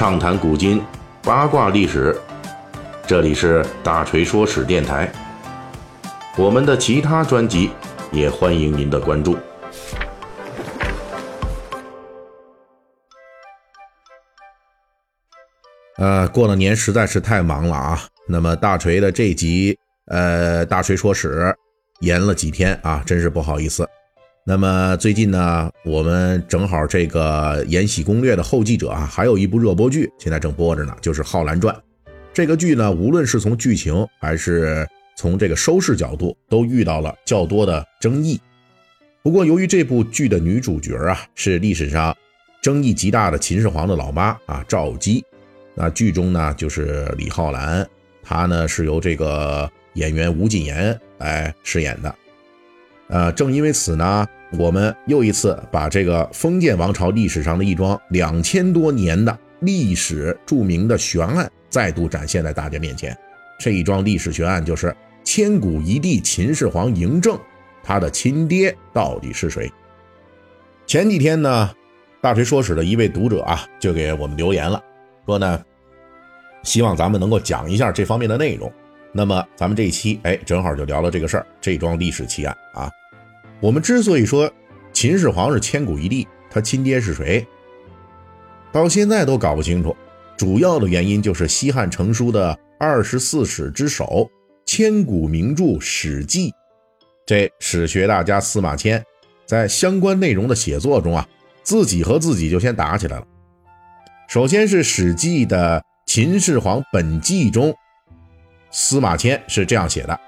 [0.00, 0.82] 畅谈古今，
[1.22, 2.18] 八卦历史。
[3.06, 5.12] 这里是大锤说史电台。
[6.38, 7.70] 我们的其他专辑
[8.10, 9.36] 也欢迎您的关注。
[15.98, 18.00] 呃，过了年实在是太忙了啊。
[18.26, 21.54] 那么大锤的这集，呃，大锤说史
[21.98, 23.86] 延了几天啊，真是不好意思。
[24.46, 31.74] 那么最近呢，我们正好这个《延禧攻略》的后继者啊，还有一部热播剧，现在正播着呢，就是《浩然传》。
[32.32, 38.40] 这个剧呢，无论是从剧情还是从这个收视角度，都遇到了较多的争议。
[39.22, 42.16] 不过，由于这部剧的女主角啊，是历史上
[42.62, 45.22] 争议极大的秦始皇的老妈啊，赵姬。
[45.74, 47.86] 那剧中呢，就是李浩然，
[48.22, 52.12] 她呢是由这个演员吴谨言来饰演的。
[53.10, 63.16] 呃，正因为此呢，我们又一次把这个封建王朝历史上的一桩两千多年的历史著名的悬案再度展现在大家面前。
[63.58, 67.36] 这一桩历史悬案就是千古一帝秦始皇嬴政，
[67.82, 69.68] 他的亲爹到底是谁？
[70.86, 71.70] 前几天呢，
[72.20, 74.80] 大锤说史的一位读者啊，就给我们留言了，
[75.26, 75.60] 说呢，
[76.62, 78.72] 希望咱们能够讲一下这方面的内容。
[79.12, 82.88] 那么咱们这一期，哎，正好就聊了这个事儿，这桩历史奇案啊。
[83.60, 84.50] 我们之所以说
[84.92, 87.46] 秦始皇是千古一帝，他亲爹是谁？
[88.72, 89.94] 到现在都搞不清楚。
[90.36, 94.30] 主要的原因就是西汉成书的二十四史之首、
[94.64, 96.48] 千古名著《史记》，
[97.26, 99.04] 这史学大家司马迁
[99.44, 101.28] 在相关内容的写作中啊，
[101.62, 103.26] 自己和自己就先打起来了。
[104.26, 107.74] 首先是《史记》的《秦始皇本纪》中，
[108.70, 110.18] 司马迁是这样写的：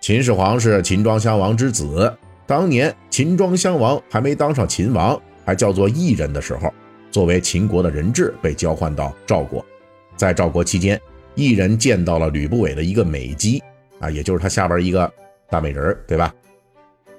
[0.00, 2.16] 秦始皇是秦庄襄王之子。
[2.50, 6.68] 当年秦庄襄王还没当上秦王，还叫做异人的时候，
[7.08, 9.64] 作为秦国的人质被交换到赵国。
[10.16, 11.00] 在赵国期间，
[11.36, 13.62] 异人见到了吕不韦的一个美姬
[14.00, 15.08] 啊，也就是他下边一个
[15.48, 16.34] 大美人对吧？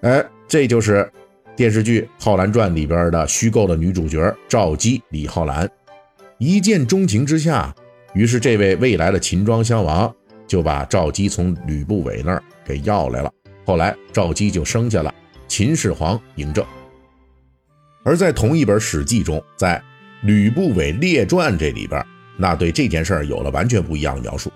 [0.02, 1.10] 哎，这就是
[1.56, 5.66] 电视剧《浩然传》里边的虚构的女主角赵姬李浩然。
[6.40, 7.74] 一见钟情之下，
[8.14, 10.14] 于是这位未来的秦庄襄王
[10.46, 13.32] 就把赵姬从吕不韦那儿给要来了。
[13.72, 15.16] 后来赵姬就生下了。
[15.48, 16.66] 秦始皇嬴政，
[18.04, 19.78] 而在同一本《史记》中，在
[20.28, 22.06] 《吕不韦列传》这里边，
[22.36, 24.52] 那对这件事儿有了完全不一样的描述。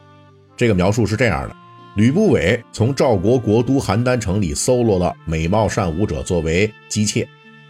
[0.57, 1.55] 这个描述是这样的：
[1.95, 7.25] 吕不韦从赵国国都邯郸城里搜罗了美貌善舞者作为姬妾，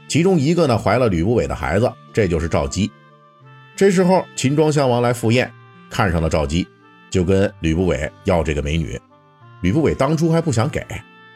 [0.08, 2.90] 其中一个呢怀了吕不韦的孩子，这就是赵姬。
[3.76, 5.54] 这时候秦庄襄王来赴宴，
[5.92, 6.68] 看上了赵姬，
[7.12, 9.00] 就跟吕不韦要这个美女。
[9.62, 10.84] 吕不韦当初还不想给，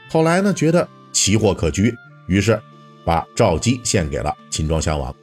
[0.10, 0.88] 后来呢觉得。
[1.12, 1.94] 奇货可居，
[2.28, 2.58] 于是
[3.04, 5.14] 把赵姬献给了秦庄襄王，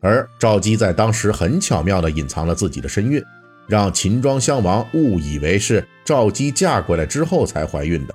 [0.00, 3.22] 而赵姬在当时很巧妙地隐藏了自己的身孕，
[3.68, 8.14] 让秦庄襄王误以为是赵姬嫁过来之后才怀孕的。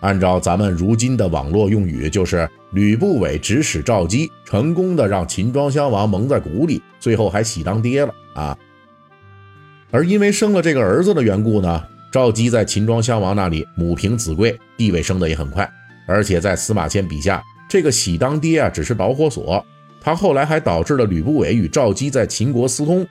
[0.00, 8.58] 按照咱们如今的网络用语，就是吕不韦指使赵姬，成功的让秦庄襄王蒙在鼓里，最后还喜当爹了啊！
[9.92, 11.82] 而因为生了这个儿子的缘故呢，
[12.16, 15.70] 赵姬在秦庄襄王那里母凭子贵，地位升得也很快。
[16.06, 19.62] 而且在司马迁笔下，这个喜当爹啊，只是导火索，
[20.00, 23.06] 他后来还导致了吕不韦与赵姬在秦国私通，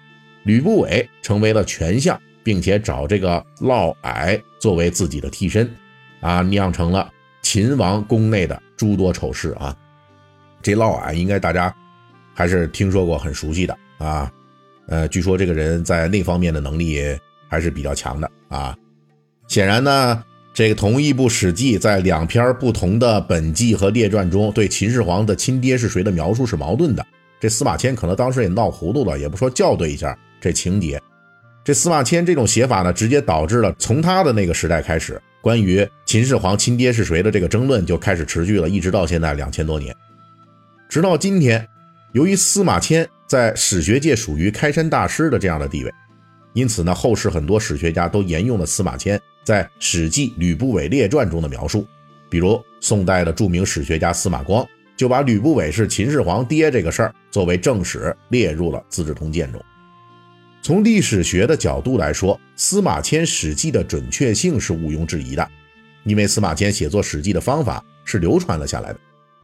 [0.45, 5.71] 吕不韦成为了权相，并且找这个嫪毐作为自己的替身，
[6.21, 7.07] 啊，酿成了
[7.43, 9.77] 秦王宫内的诸多丑事啊。
[10.63, 11.71] 这嫪毐应该大家
[12.33, 14.31] 还是听说过，很熟悉的啊。
[14.87, 16.99] 呃，据说这个人在那方面的能力
[17.47, 18.75] 还是比较强的啊。
[19.47, 20.23] 显然呢。
[20.57, 27.05] 这个同一部《史记》在两篇不同的本纪和列传中，对秦始皇的亲爹是谁的描述是矛盾的。
[27.41, 30.97] 这司马迁可能当时也闹糊涂了，也不说校对一下这情节。
[31.61, 39.93] 这司马迁这种写法呢，直接导致了从他的那个时代开始，关于秦始皇亲爹是谁的这个争论就开始持续了，一直到现在两千多年。
[40.87, 41.67] 直到今天，
[42.13, 45.91] 由于司马迁在史学界属于开山大师的这样的地位，
[46.55, 49.21] 因此呢，后世很多史学家都沿用了司马迁。
[49.43, 51.85] 在《史记·吕不韦列传》中的描述，
[52.29, 54.65] 比如宋代的著名史学家司马光
[54.95, 59.61] 就把吕不韦是秦始皇爹这个事儿作为正史列入了《资治通鉴》中。
[60.61, 65.47] 从历史学的角度来说，司马迁《史记》的准确性是毋庸置疑的，
[66.05, 68.99] 因为司马迁写作《史记》的方法是流传了下来的。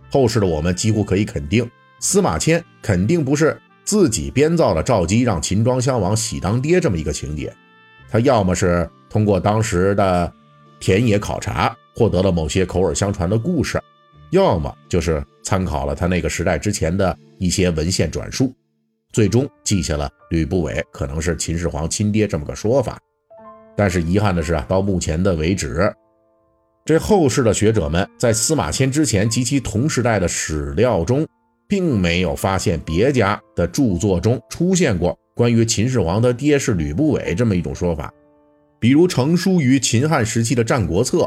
[0.10, 1.70] 后世的我们几乎可以肯定，
[2.00, 3.56] 司马迁肯定不是
[3.92, 7.54] 自己编造了赵姬让秦庄襄王喜当爹这么一个情节，
[8.10, 8.90] 他要么是。
[9.10, 10.34] 通过当时的
[10.80, 13.78] 田野考察，获得了某些口耳相传的故事，
[14.30, 18.56] 要么就是参考了他那个时代之前的一些文献转述。
[19.12, 22.98] 最终记下了吕不韦可能是秦始皇亲爹这么个说法。
[23.76, 25.94] 但是遗憾的是啊，到目前的为止，
[26.86, 31.28] 这后世的学者们在司马迁之前及其同时代的史料中，
[31.72, 38.14] 并没有发现别家的著作中出现过关于秦始皇的爹是吕不韦这么一种说法。
[38.78, 41.20] 比如成书于秦汉时期的《战国策》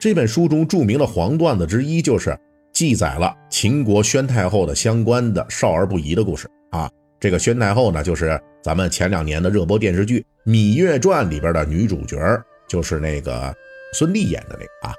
[0.00, 2.36] 这本书中著名的黄段子之一，就是
[2.72, 6.90] 记载了秦国宣太后的相关的少儿不宜的故事啊。
[7.20, 12.18] 这个宣太后呢，就是咱们前两年的热播电视剧《芈月传》里边的女主角，
[12.66, 13.54] 就是那个
[13.94, 14.92] 孙俪演的那个啊。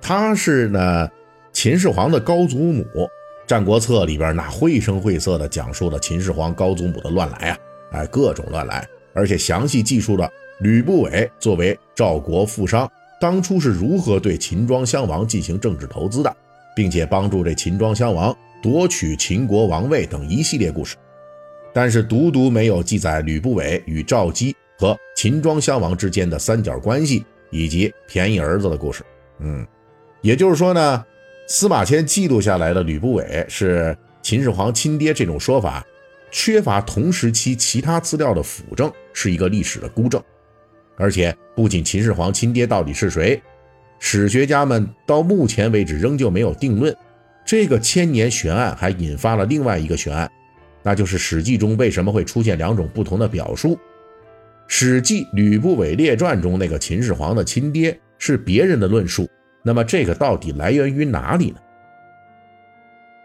[0.00, 1.06] 她是呢
[1.52, 2.82] 秦始皇的高祖母，
[3.46, 7.58] 《战国策》里边那绘声绘色的讲述了秦始皇高祖母的乱来啊，
[7.92, 10.28] 哎，各种乱来，而且详细记述了
[10.60, 12.90] 吕不韦作为赵国富商，
[13.20, 16.36] 当初是如何对秦庄襄王进行政治投资的，
[16.74, 20.96] 并且帮助这秦庄襄王夺取秦国王位等一系列故事。
[21.72, 29.04] 但是独独没有记载吕不韦与赵姬和秦庄襄王之间的三角关系以及便宜儿子的故事。
[29.38, 29.64] 嗯，
[30.20, 31.04] 也就是说呢，
[31.48, 35.84] 司马迁记录下来的吕不韦是秦始皇亲爹这种说法，
[36.32, 40.20] 缺乏同时期其他资料的辅证，是一个历史的孤证。
[40.96, 43.40] 而且，不仅秦始皇亲爹到底是谁，
[44.00, 46.94] 史学家们到目前为止仍旧没有定论。
[47.44, 50.28] 这个千年悬案还引发了另外一个悬案。
[50.82, 53.76] 那就是《史记》中为什么会出现两种不同的表述？
[54.66, 59.28] 《史记·吕不韦列传》中那个秦始皇的亲爹是别人的论述，
[59.66, 61.56] 那么这个到底来源于哪里呢？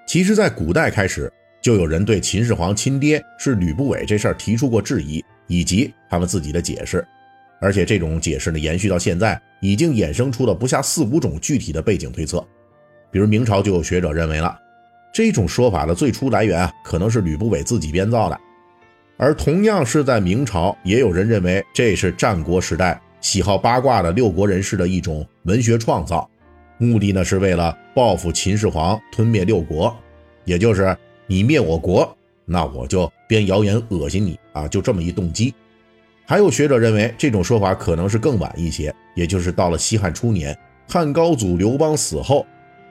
[0.08, 7.08] 其实，在古代开始就有人对秦始皇亲爹是吕不韦这事儿提出过质疑，以及他们自己的解释，
[7.60, 12.44] 而且这种解释呢，延续到现在，已经衍生出了不下四五种具体的背景推测。
[13.12, 14.58] 比如明朝就有学者认为了。
[15.14, 18.40] 这种说法的最初来源啊，可能是吕不韦自己编造的，
[19.16, 26.30] 而同样是在明朝，也有人认为这是战国时代喜好八卦的六国人士的一种文学创造，
[26.78, 29.96] 目的呢是为了报复秦始皇吞灭六国，
[30.44, 30.96] 也就是
[31.28, 35.54] 你灭我国，那我就编谣言恶心你啊，就这么一动机。
[36.26, 40.58] 还有学者认为这种说法可能是更晚一些，也就是到了西汉初年，
[40.88, 42.46] 汉高祖刘邦死后，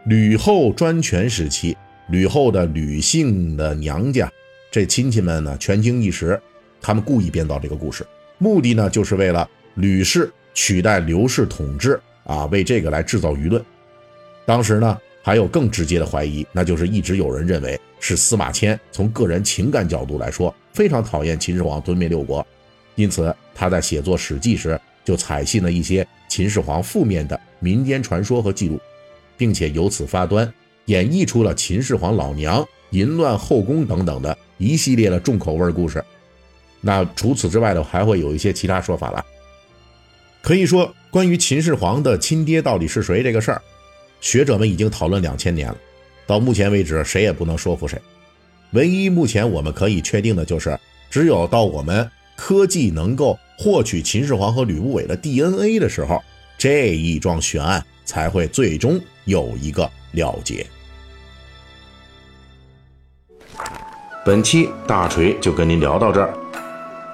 [0.04, 1.76] 吕后专权时期。
[2.08, 4.28] 吕后的吕姓的娘家，
[4.68, 6.40] 这亲戚们呢权倾一时，
[6.80, 8.04] 他们故意编造这个故事，
[8.38, 13.64] 目的呢就是为了吕氏取代刘氏统治啊，为这个来制造舆论。
[14.44, 22.46] 当时呢还有更直接的怀疑，那就是一直有人认为是司马迁从个人情感角度来说非常讨厌秦始皇吞灭六国，
[22.94, 28.80] 因此他在写作《史记》时就采信了一些秦始皇负面的民间传说和记录，
[29.36, 30.52] 并且由此发端。
[30.86, 36.02] 演绎出了秦始皇老娘淫乱后宫等等的一系列的重口味故事。
[36.80, 39.24] 那除此之外的，还会有一些其他说法了。
[40.50, 43.62] 可以说，关于秦始皇的亲爹到底是谁这个事儿，
[44.20, 45.76] 学者们已经讨论两千年了。
[46.26, 47.96] 到目前为止，谁也不能说服谁。
[48.72, 50.76] 唯一目前我们可以确定的就是，
[51.08, 56.20] 只有到我们科技能够获取秦始皇和吕不韦的 DNA 的时候，
[56.58, 60.66] 这一桩悬案才会最终有一个了结。
[64.24, 66.34] 本期大锤就跟您聊到这儿，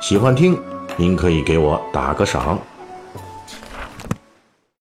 [0.00, 0.58] 喜欢听
[0.96, 2.58] 您可以给我打个赏。